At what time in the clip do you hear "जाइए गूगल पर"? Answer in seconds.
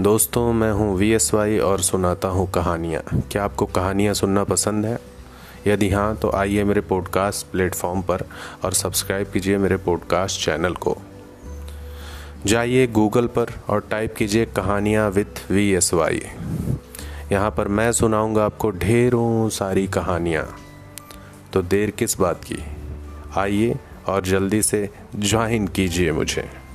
12.46-13.46